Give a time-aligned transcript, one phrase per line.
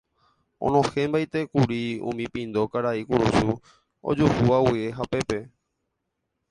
[0.65, 3.49] Onohẽmbaitékuri umi pindo karai kurusu
[4.09, 5.37] ojuhúva guive hapépe.